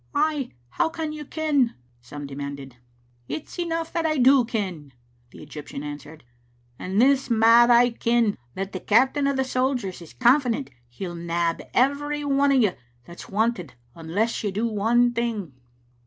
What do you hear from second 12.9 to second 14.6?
that's wanted un less you